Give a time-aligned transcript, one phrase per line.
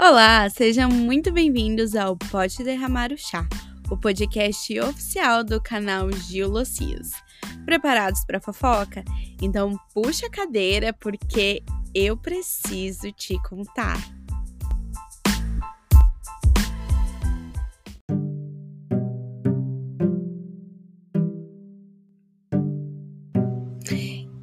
[0.00, 3.44] Olá, sejam muito bem-vindos ao Pode Derramar o Chá,
[3.90, 7.10] o podcast oficial do canal Gil Locias.
[7.64, 9.04] Preparados para fofoca?
[9.42, 13.98] Então puxa a cadeira porque eu preciso te contar.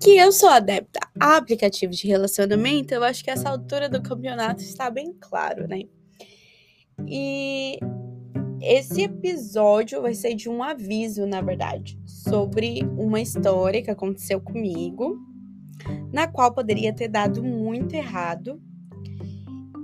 [0.05, 4.61] Que eu sou adepta a aplicativos de relacionamento, eu acho que essa altura do campeonato
[4.61, 5.81] está bem claro, né?
[7.07, 7.79] E
[8.61, 15.17] esse episódio vai ser de um aviso, na verdade, sobre uma história que aconteceu comigo,
[16.13, 18.61] na qual poderia ter dado muito errado.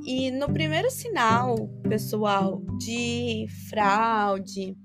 [0.06, 4.78] E no primeiro sinal, pessoal, de fraude,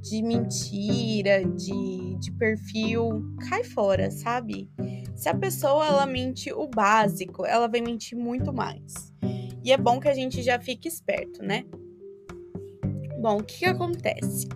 [0.00, 4.70] de mentira, de, de perfil, cai fora, sabe?
[5.14, 9.12] Se a pessoa ela mente o básico, ela vai mentir muito mais.
[9.62, 11.64] E é bom que a gente já fique esperto, né?
[13.20, 14.48] Bom, o que, que acontece?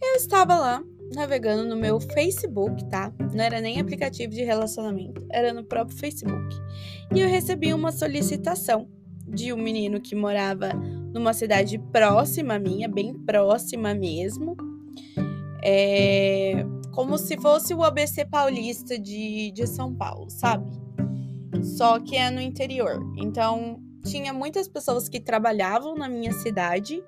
[0.00, 3.12] Eu estava lá navegando no meu Facebook, tá?
[3.32, 6.54] Não era nem aplicativo de relacionamento, era no próprio Facebook.
[7.12, 8.88] E eu recebi uma solicitação
[9.26, 10.70] de um menino que morava
[11.14, 14.56] numa cidade próxima minha, bem próxima mesmo.
[15.62, 20.66] É, como se fosse o ABC paulista de, de São Paulo, sabe?
[21.62, 23.00] Só que é no interior.
[23.16, 27.02] Então, tinha muitas pessoas que trabalhavam na minha cidade,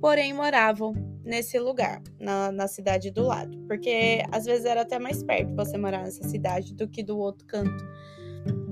[0.00, 3.56] porém moravam nesse lugar, na, na cidade do lado.
[3.68, 7.46] Porque às vezes era até mais perto você morar nessa cidade do que do outro
[7.46, 7.84] canto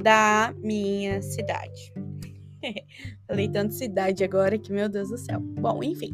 [0.02, 1.92] da minha cidade.
[3.26, 5.40] Falei tanto cidade agora que, meu Deus do céu.
[5.40, 6.10] Bom, enfim.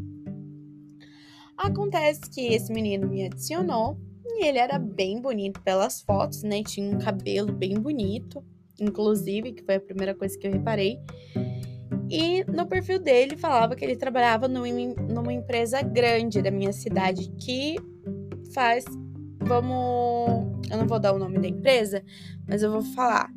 [1.56, 6.62] Acontece que esse menino me adicionou e ele era bem bonito pelas fotos, né?
[6.62, 8.44] Tinha um cabelo bem bonito,
[8.80, 10.98] inclusive, que foi a primeira coisa que eu reparei.
[12.11, 17.77] E no perfil dele falava que ele trabalhava numa empresa grande da minha cidade que
[18.52, 18.84] faz.
[19.40, 20.52] Vamos.
[20.70, 22.02] Eu não vou dar o nome da empresa,
[22.46, 23.30] mas eu vou falar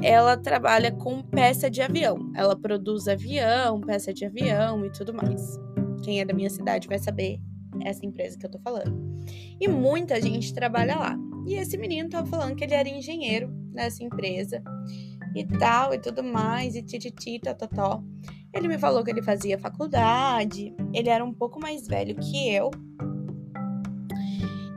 [0.00, 2.32] ela trabalha com peça de avião.
[2.34, 5.58] Ela produz avião, peça de avião e tudo mais.
[6.02, 7.40] Quem é da minha cidade vai saber
[7.84, 9.12] essa empresa que eu tô falando.
[9.60, 11.18] E muita gente trabalha lá.
[11.46, 14.62] E esse menino tava falando que ele era engenheiro nessa empresa
[15.34, 18.02] e tal e tudo mais, e tititi, totó.
[18.52, 22.70] Ele me falou que ele fazia faculdade, ele era um pouco mais velho que eu.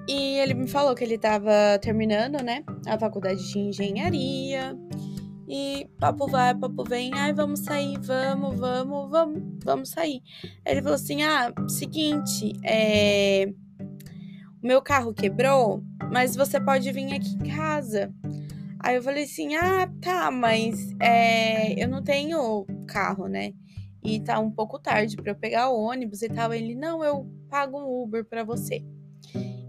[0.07, 4.77] E ele me falou que ele tava terminando, né, a faculdade de engenharia
[5.47, 10.21] e papo vai, papo vem, ai, vamos sair, vamos, vamos, vamos, vamos sair.
[10.65, 13.53] Ele falou assim: ah, seguinte, é.
[14.61, 18.11] O meu carro quebrou, mas você pode vir aqui em casa.
[18.79, 23.53] Aí eu falei assim: ah, tá, mas é, eu não tenho carro, né?
[24.03, 26.51] E tá um pouco tarde para eu pegar o ônibus e tal.
[26.51, 28.83] Ele: não, eu pago um Uber para você.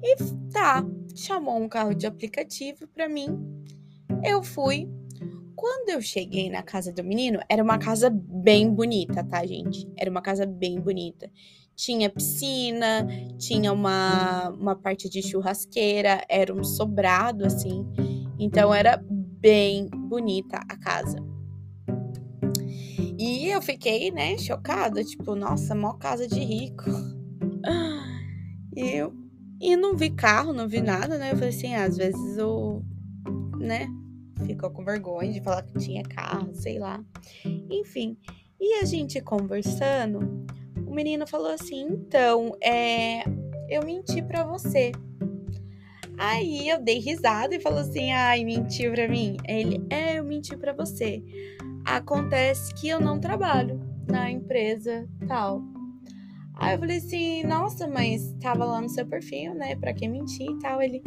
[0.03, 0.17] E
[0.53, 0.85] tá,
[1.15, 3.29] chamou um carro de aplicativo para mim.
[4.25, 4.89] Eu fui,
[5.55, 9.91] quando eu cheguei na casa do menino, era uma casa bem bonita, tá, gente?
[9.97, 11.31] Era uma casa bem bonita.
[11.75, 13.07] Tinha piscina,
[13.39, 17.87] tinha uma, uma parte de churrasqueira, era um sobrado, assim.
[18.39, 21.19] Então era bem bonita a casa.
[23.19, 26.85] E eu fiquei, né, chocada, tipo, nossa, mó casa de rico.
[28.79, 29.26] E eu
[29.61, 31.33] e não vi carro, não vi nada, né?
[31.33, 32.83] Eu falei assim, ah, às vezes eu,
[33.59, 33.89] né,
[34.45, 37.03] ficou com vergonha de falar que tinha carro, sei lá.
[37.71, 38.17] Enfim,
[38.61, 40.47] e a gente conversando,
[40.87, 43.23] o menino falou assim: então, é,
[43.69, 44.93] eu menti pra você.
[46.19, 49.37] Aí eu dei risada e falou assim: ai, mentiu pra mim?
[49.47, 51.23] Ele, é, eu menti pra você.
[51.85, 55.63] Acontece que eu não trabalho na empresa tal.
[56.57, 59.77] Aí eu falei assim: nossa, mas tava lá no seu perfil, né?
[59.77, 60.81] Pra que mentir e tal?
[60.81, 61.03] Ele,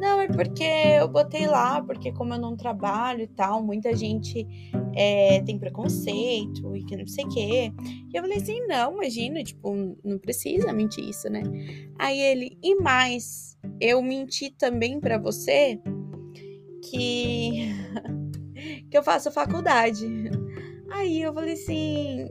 [0.00, 4.46] não, é porque eu botei lá, porque como eu não trabalho e tal, muita gente
[4.94, 7.72] é, tem preconceito e que não sei o quê.
[8.12, 9.74] E eu falei assim, não, imagina, tipo,
[10.04, 11.42] não precisa mentir isso, né?
[11.98, 15.80] Aí ele, e mais, eu menti também para você
[16.90, 17.72] que,
[18.90, 20.06] que eu faço faculdade.
[20.90, 22.28] Aí eu falei assim,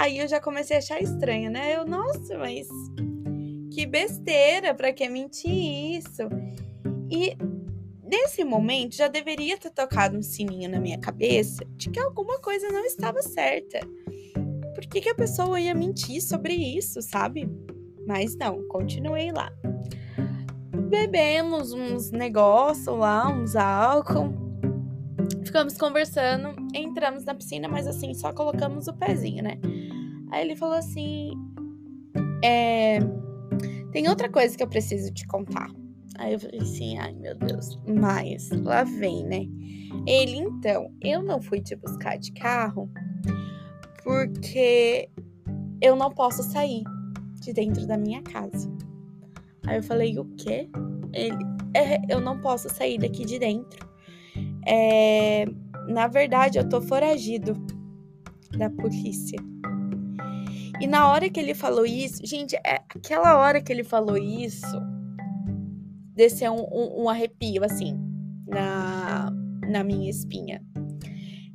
[0.00, 1.76] aí eu já comecei a achar estranho, né?
[1.76, 2.66] Eu, nossa, mas
[3.70, 6.22] que besteira, pra que mentir isso?
[7.10, 7.36] E
[8.02, 12.68] nesse momento já deveria ter tocado um sininho na minha cabeça de que alguma coisa
[12.68, 13.80] não estava certa.
[14.74, 17.48] Por que, que a pessoa ia mentir sobre isso, sabe?
[18.06, 19.52] Mas não, continuei lá.
[20.88, 24.49] Bebemos uns negócios lá, uns álcool.
[25.50, 29.58] Ficamos conversando, entramos na piscina, mas assim, só colocamos o pezinho, né?
[30.30, 31.32] Aí ele falou assim:
[32.40, 33.00] é,
[33.90, 35.68] Tem outra coisa que eu preciso te contar.
[36.18, 39.40] Aí eu falei assim: ai meu Deus, mas lá vem, né?
[40.06, 42.88] Ele, então, eu não fui te buscar de carro
[44.04, 45.10] porque
[45.82, 46.84] eu não posso sair
[47.40, 48.72] de dentro da minha casa.
[49.66, 50.70] Aí eu falei: o quê?
[51.12, 51.44] Ele,
[51.74, 53.89] é, eu não posso sair daqui de dentro.
[54.66, 55.46] É,
[55.88, 57.54] na verdade, eu tô foragido
[58.56, 59.38] da polícia.
[60.80, 64.80] E na hora que ele falou isso, gente, é aquela hora que ele falou isso,
[66.14, 67.98] desceu um, um, um arrepio, assim,
[68.46, 69.30] na,
[69.68, 70.62] na minha espinha.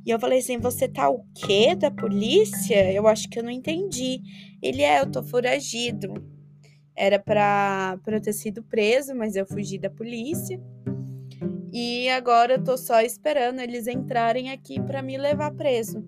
[0.06, 2.92] E eu falei assim: você tá o quê da polícia?
[2.92, 4.22] Eu acho que eu não entendi.
[4.62, 6.14] Ele é, eu tô foragido.
[6.94, 10.62] Era pra, pra eu ter sido preso, mas eu fugi da polícia.
[11.72, 16.04] E agora eu tô só esperando eles entrarem aqui para me levar preso.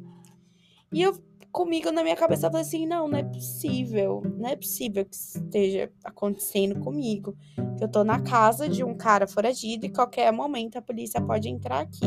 [0.92, 1.14] E eu
[1.50, 5.16] comigo na minha cabeça eu falei assim: não, não é possível, não é possível que
[5.16, 7.36] esteja acontecendo comigo.
[7.76, 11.48] Que eu tô na casa de um cara foragido e qualquer momento a polícia pode
[11.48, 12.06] entrar aqui.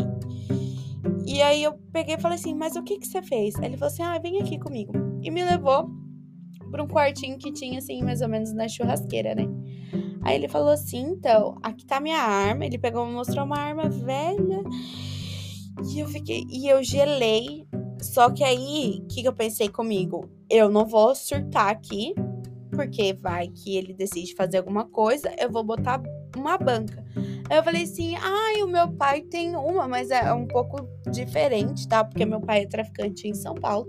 [1.26, 3.56] E aí eu peguei e falei assim: mas o que que você fez?
[3.56, 4.94] Ele falou assim: ah, vem aqui comigo.
[5.22, 5.90] E me levou
[6.72, 9.44] para um quartinho que tinha assim, mais ou menos na churrasqueira, né?
[10.24, 12.66] Aí ele falou assim: então, aqui tá minha arma.
[12.66, 14.64] Ele pegou e mostrou uma arma velha.
[15.94, 16.46] E eu fiquei.
[16.50, 17.68] E eu gelei
[18.02, 20.28] só que aí, o que, que eu pensei comigo?
[20.50, 22.16] Eu não vou surtar aqui,
[22.72, 26.02] porque vai que ele decide fazer alguma coisa, eu vou botar
[26.36, 27.06] uma banca.
[27.48, 30.78] Aí eu falei assim: ai, o meu pai tem uma, mas é um pouco
[31.12, 32.04] diferente, tá?
[32.04, 33.86] Porque meu pai é traficante em São Paulo.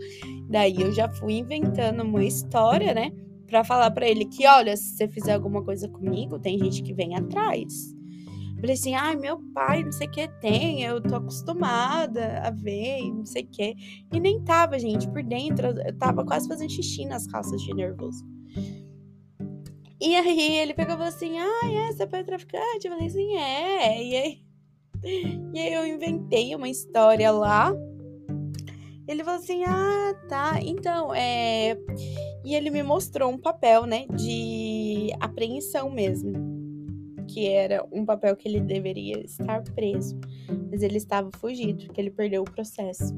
[0.50, 3.12] Daí eu já fui inventando uma história, né?
[3.52, 6.94] Pra falar para ele que, olha, se você fizer alguma coisa comigo, tem gente que
[6.94, 7.94] vem atrás.
[8.58, 13.12] Falei assim, ai, meu pai, não sei o que tem, eu tô acostumada a ver,
[13.12, 13.74] não sei o que.
[14.10, 18.24] E nem tava, gente, por dentro, eu tava quase fazendo xixi nas calças de nervoso.
[20.00, 22.86] E aí ele pegou e falou assim, ai, é, você é traficante?
[22.86, 24.02] Eu falei assim, é.
[24.02, 24.42] E aí,
[25.52, 27.70] e aí eu inventei uma história lá.
[29.06, 31.76] Ele falou assim, ah, tá, então, é...
[32.44, 36.52] E ele me mostrou um papel, né, de apreensão mesmo
[37.32, 40.18] que era um papel que ele deveria estar preso,
[40.70, 43.14] mas ele estava fugido, que ele perdeu o processo.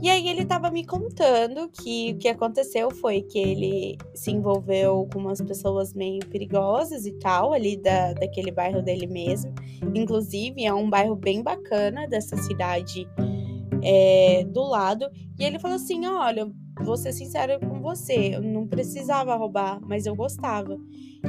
[0.00, 5.08] E aí ele estava me contando que o que aconteceu foi que ele se envolveu
[5.12, 9.52] com umas pessoas meio perigosas e tal, ali da, daquele bairro dele mesmo.
[9.94, 13.08] Inclusive, é um bairro bem bacana dessa cidade
[13.82, 15.08] é, do lado.
[15.38, 16.50] E ele falou assim: olha,
[16.82, 20.78] vou ser sincero com você, eu não precisava roubar, mas eu gostava.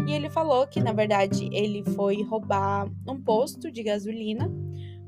[0.08, 4.52] E ele falou que, na verdade, ele foi roubar um posto de gasolina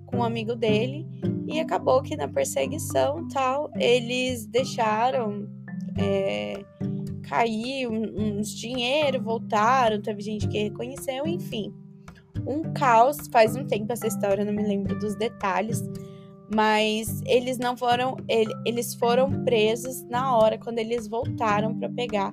[0.05, 1.07] com um amigo dele
[1.47, 5.47] e acabou que na perseguição tal eles deixaram
[5.97, 6.63] é,
[7.23, 11.73] cair uns dinheiro, voltaram, teve gente que reconheceu, enfim.
[12.47, 15.81] Um caos, faz um tempo essa história, não me lembro dos detalhes,
[16.53, 18.17] mas eles não foram,
[18.65, 22.31] eles foram presos na hora quando eles voltaram para pegar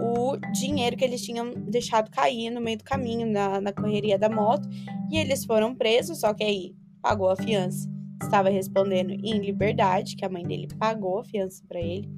[0.00, 4.28] o dinheiro que eles tinham deixado cair no meio do caminho, na, na correria da
[4.28, 4.68] moto,
[5.10, 7.90] e eles foram presos, só que aí pagou a fiança.
[8.22, 12.08] Estava respondendo em liberdade, que a mãe dele pagou a fiança para ele.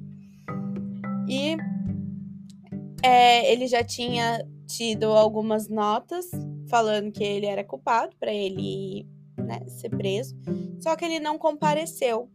[1.27, 1.57] E
[3.03, 6.29] é, ele já tinha tido algumas notas
[6.69, 9.07] falando que ele era culpado para ele
[9.45, 10.35] né, ser preso,
[10.79, 12.29] só que ele não compareceu.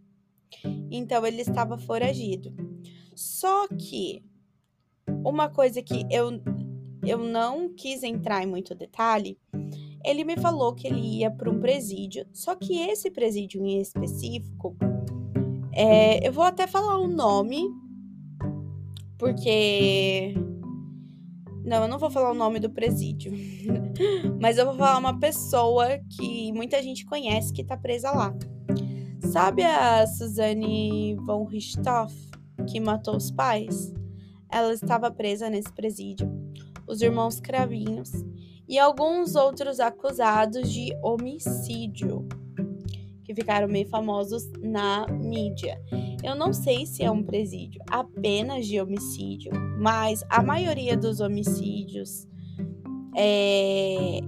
[0.90, 2.52] Então ele estava foragido.
[3.14, 4.24] Só que
[5.24, 6.40] uma coisa que eu,
[7.04, 9.38] eu não quis entrar em muito detalhe,
[10.04, 14.76] ele me falou que ele ia para um presídio, só que esse presídio em específico,
[15.72, 17.68] é, eu vou até falar o nome,
[19.18, 20.34] porque.
[21.64, 23.32] Não, eu não vou falar o nome do presídio,
[24.40, 28.34] mas eu vou falar uma pessoa que muita gente conhece que tá presa lá.
[29.30, 32.30] Sabe a Suzanne von Richthofen,
[32.66, 33.92] que matou os pais?
[34.50, 36.28] ela estava presa nesse presídio,
[36.86, 38.10] os irmãos Cravinhos
[38.68, 42.28] e alguns outros acusados de homicídio,
[43.30, 45.80] que ficaram meio famosos na mídia.
[46.22, 52.26] Eu não sei se é um presídio apenas de homicídio, mas a maioria dos homicídios
[53.16, 54.18] é,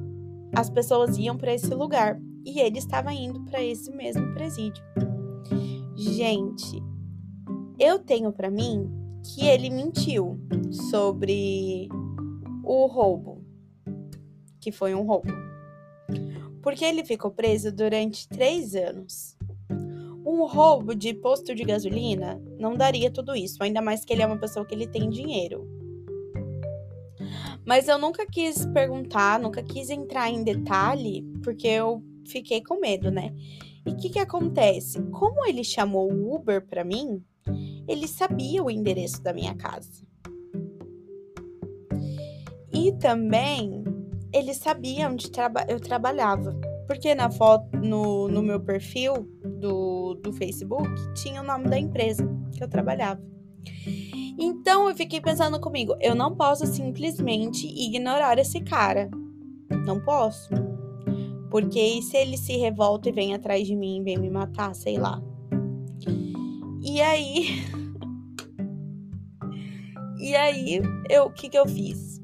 [0.54, 2.16] as pessoas iam para esse lugar
[2.47, 4.85] e ele estava indo para esse mesmo presídio.
[5.97, 6.80] Gente,
[7.80, 8.88] eu tenho para mim
[9.35, 10.38] que ele mentiu
[10.90, 11.88] sobre
[12.62, 13.44] o roubo,
[14.61, 15.51] que foi um roubo.
[16.62, 19.37] Porque ele ficou preso durante três anos.
[20.25, 24.26] um roubo de posto de gasolina não daria tudo isso, ainda mais que ele é
[24.26, 25.69] uma pessoa que ele tem dinheiro.
[27.64, 33.11] Mas eu nunca quis perguntar, nunca quis entrar em detalhe, porque eu fiquei com medo,
[33.11, 33.35] né?
[33.85, 35.02] E o que que acontece?
[35.11, 37.23] Como ele chamou o Uber para mim,
[37.88, 40.07] ele sabia o endereço da minha casa.
[42.73, 43.85] E também
[44.33, 46.59] ele sabia onde traba eu trabalhava.
[46.87, 49.29] Porque na foto, no, no meu perfil
[49.61, 53.21] do, do Facebook, tinha o nome da empresa que eu trabalhava.
[54.39, 59.11] Então eu fiquei pensando comigo, eu não posso simplesmente ignorar esse cara.
[59.87, 60.51] Não posso.
[61.51, 64.99] Porque e se ele se revolta e vem atrás de mim vem me matar, sei
[64.99, 65.23] lá.
[66.83, 67.62] E aí.
[70.19, 72.22] e aí, eu, o que que eu fiz?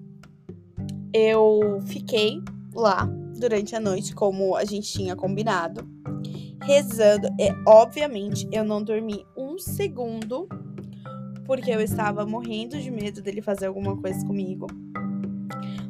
[1.13, 2.43] Eu fiquei
[2.75, 5.89] lá durante a noite, como a gente tinha combinado,
[6.63, 7.29] rezando.
[7.39, 10.49] E, obviamente, eu não dormi um segundo,
[11.45, 14.67] porque eu estava morrendo de medo dele fazer alguma coisa comigo.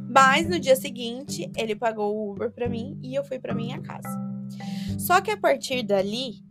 [0.09, 3.81] Mas no dia seguinte, ele pagou o Uber para mim e eu fui para minha
[3.81, 4.09] casa.
[4.99, 6.43] Só que a partir dali,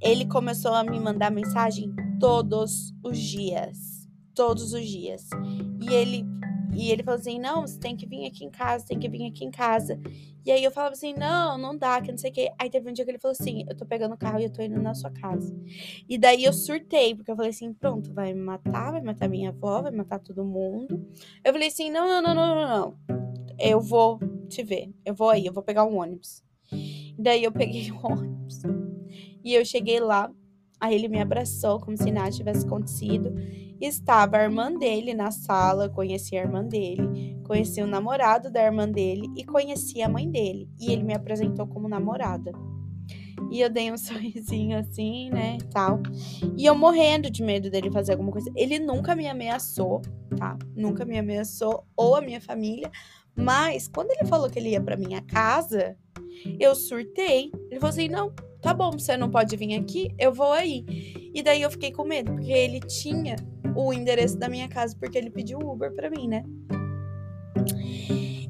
[0.00, 5.28] ele começou a me mandar mensagem todos os dias, todos os dias.
[5.80, 6.24] E ele
[6.72, 9.26] e ele falou assim: "Não, você tem que vir aqui em casa, tem que vir
[9.26, 9.98] aqui em casa".
[10.44, 12.50] E aí eu falava assim: "Não, não dá, que não sei o quê".
[12.58, 14.50] Aí teve um dia que ele falou assim: "Eu tô pegando o carro e eu
[14.50, 15.54] tô indo na sua casa".
[16.08, 19.50] E daí eu surtei, porque eu falei assim: "Pronto, vai me matar, vai matar minha
[19.50, 21.06] avó, vai matar todo mundo".
[21.44, 22.96] Eu falei assim: "Não, não, não, não, não, não.
[23.58, 24.90] Eu vou te ver.
[25.04, 26.42] Eu vou aí, eu vou pegar um ônibus".
[27.18, 28.60] E daí eu peguei o ônibus.
[29.44, 30.30] E eu cheguei lá,
[30.80, 33.34] aí ele me abraçou como se nada tivesse acontecido.
[33.82, 38.88] Estava a irmã dele na sala, conheci a irmã dele, conheci o namorado da irmã
[38.88, 40.70] dele e conheci a mãe dele.
[40.78, 42.52] E ele me apresentou como namorada.
[43.50, 46.00] E eu dei um sorrisinho assim, né, tal.
[46.56, 48.52] E eu morrendo de medo dele fazer alguma coisa.
[48.54, 50.00] Ele nunca me ameaçou,
[50.38, 50.56] tá?
[50.76, 52.88] Nunca me ameaçou ou a minha família,
[53.34, 55.96] mas quando ele falou que ele ia para minha casa,
[56.60, 57.50] eu surtei.
[57.68, 60.84] Ele falou assim: "Não, tá bom, você não pode vir aqui, eu vou aí".
[61.34, 63.34] E daí eu fiquei com medo, porque ele tinha
[63.74, 66.44] o endereço da minha casa porque ele pediu Uber para mim, né?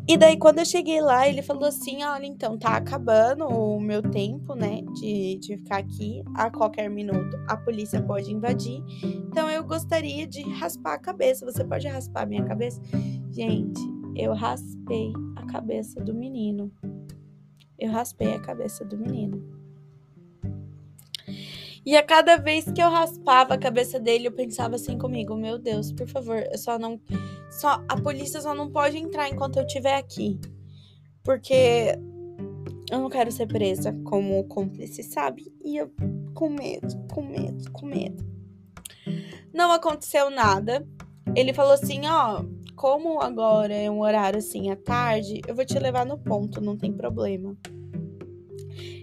[0.09, 4.03] E daí, quando eu cheguei lá, ele falou assim: Olha, então tá acabando o meu
[4.03, 6.23] tempo, né, de, de ficar aqui.
[6.35, 8.83] A qualquer minuto a polícia pode invadir.
[9.05, 11.47] Então, eu gostaria de raspar a cabeça.
[11.47, 12.81] Você pode raspar a minha cabeça?
[13.31, 13.81] Gente,
[14.17, 16.71] eu raspei a cabeça do menino.
[17.79, 19.62] Eu raspei a cabeça do menino.
[21.85, 25.59] E a cada vez que eu raspava a cabeça dele, eu pensava assim comigo: Meu
[25.59, 27.01] Deus, por favor, eu só não.
[27.51, 30.39] Só, a polícia só não pode entrar enquanto eu estiver aqui.
[31.25, 31.99] Porque
[32.91, 35.53] eu não quero ser presa como cúmplice, sabe?
[35.65, 35.91] E eu
[36.35, 38.25] com medo, com medo, com medo.
[39.53, 40.87] Não aconteceu nada.
[41.35, 42.45] Ele falou assim: Ó,
[42.77, 46.77] como agora é um horário assim à tarde, eu vou te levar no ponto, não
[46.77, 47.57] tem problema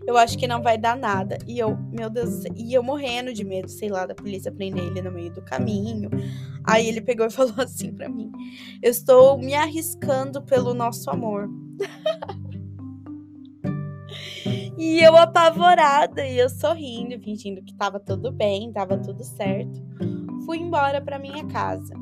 [0.06, 1.38] eu acho que não vai dar nada.
[1.48, 5.02] E eu, meu Deus, e eu morrendo de medo, sei lá, da polícia prender ele
[5.02, 6.10] no meio do caminho.
[6.64, 8.32] Aí ele pegou e falou assim para mim:
[8.82, 11.50] Eu estou me arriscando pelo nosso amor.
[14.78, 19.80] e eu apavorada, e eu sorrindo, fingindo que tava tudo bem, tava tudo certo.
[20.46, 21.94] Fui embora para minha casa.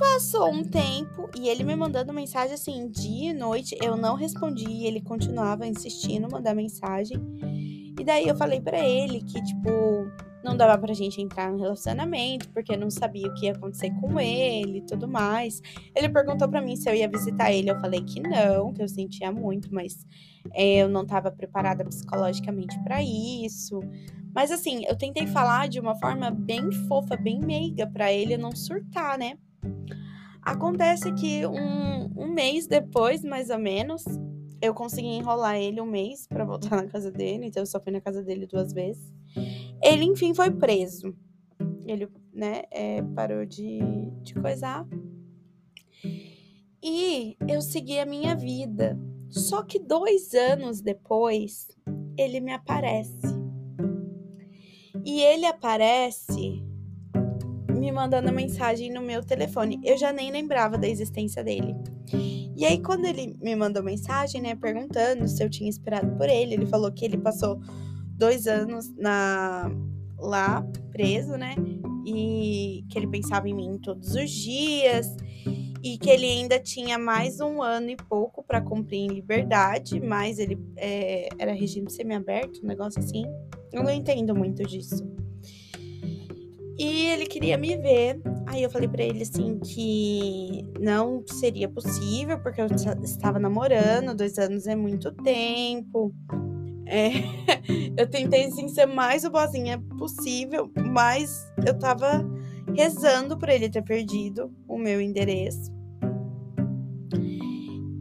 [0.00, 3.76] Passou um tempo e ele me mandando mensagem assim, dia e noite.
[3.82, 7.20] Eu não respondi, ele continuava insistindo mandar mensagem.
[7.98, 9.70] E daí eu falei para ele que, tipo,
[10.42, 14.18] não dava pra gente entrar no relacionamento, porque não sabia o que ia acontecer com
[14.18, 15.60] ele e tudo mais.
[15.94, 17.70] Ele perguntou para mim se eu ia visitar ele.
[17.70, 20.06] Eu falei que não, que eu sentia muito, mas
[20.54, 23.80] é, eu não tava preparada psicologicamente para isso.
[24.34, 28.56] Mas assim, eu tentei falar de uma forma bem fofa, bem meiga para ele não
[28.56, 29.36] surtar, né?
[30.42, 34.04] Acontece que um, um mês depois, mais ou menos,
[34.60, 37.92] eu consegui enrolar ele um mês para voltar na casa dele, então eu só fui
[37.92, 39.12] na casa dele duas vezes.
[39.82, 41.14] Ele, enfim, foi preso.
[41.86, 43.80] Ele, né, é, parou de,
[44.22, 44.86] de coisar.
[46.82, 48.98] E eu segui a minha vida.
[49.28, 51.68] Só que dois anos depois,
[52.18, 53.38] ele me aparece.
[55.04, 56.62] E ele aparece
[57.80, 59.80] me mandando mensagem no meu telefone.
[59.82, 61.74] Eu já nem lembrava da existência dele.
[62.54, 66.54] E aí, quando ele me mandou mensagem, né, perguntando se eu tinha esperado por ele,
[66.54, 67.58] ele falou que ele passou
[68.18, 69.70] dois anos na
[70.18, 71.54] lá preso, né?
[72.04, 75.16] E que ele pensava em mim todos os dias
[75.82, 80.38] e que ele ainda tinha mais um ano e pouco para cumprir em liberdade, mas
[80.38, 83.24] ele é, era regime semiaberto, um negócio assim.
[83.72, 85.02] Eu não entendo muito disso.
[86.80, 88.22] E ele queria me ver.
[88.46, 92.68] Aí eu falei para ele assim que não seria possível, porque eu
[93.04, 96.10] estava namorando, dois anos é muito tempo.
[96.86, 97.10] É,
[98.00, 102.26] eu tentei assim, ser mais o boazinha possível, mas eu tava
[102.74, 105.70] rezando por ele ter perdido o meu endereço.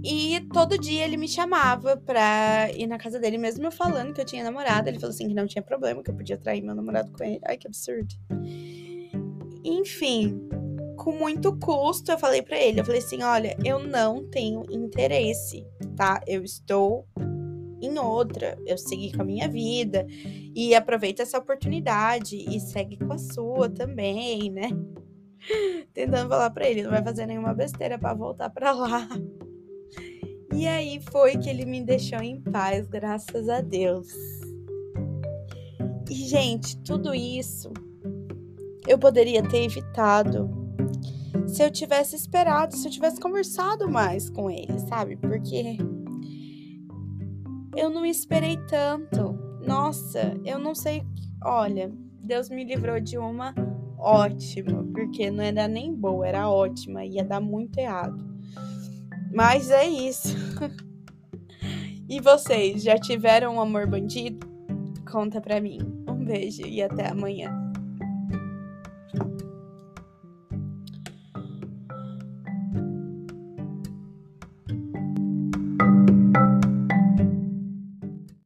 [0.01, 4.21] E todo dia ele me chamava pra ir na casa dele, mesmo eu falando que
[4.21, 4.88] eu tinha namorado.
[4.88, 7.41] Ele falou assim que não tinha problema, que eu podia trair meu namorado com ele.
[7.45, 8.15] Ai, que absurdo.
[9.63, 10.48] Enfim,
[11.00, 15.66] com muito custo, eu falei para ele: eu falei assim, olha, eu não tenho interesse,
[15.96, 16.22] tá?
[16.28, 17.08] Eu estou
[17.82, 20.06] em outra, eu segui com a minha vida
[20.54, 24.70] e aproveita essa oportunidade e segue com a sua também, né?
[25.94, 29.08] Tentando falar para ele, não vai fazer nenhuma besteira para voltar para lá.
[30.51, 34.08] E aí foi que ele me deixou em paz, graças a Deus.
[36.10, 37.72] E gente, tudo isso
[38.89, 40.50] eu poderia ter evitado
[41.48, 45.15] se eu tivesse esperado, se eu tivesse conversado mais com ele, sabe?
[45.15, 45.77] Porque
[47.75, 49.38] eu não esperei tanto.
[49.65, 51.03] Nossa, eu não sei.
[51.43, 53.53] Olha, Deus me livrou de uma
[53.98, 58.27] ótima, porque não era nem boa, era ótima, ia dar muito errado.
[59.31, 60.36] Mas é isso.
[62.10, 64.48] e vocês já tiveram um amor bandido?
[65.12, 65.79] Conta pra mim.
[66.08, 67.59] Um beijo e até amanhã.